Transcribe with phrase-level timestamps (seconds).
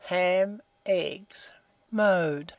[0.05, 1.51] Ham; eggs.
[1.91, 2.49] Mode.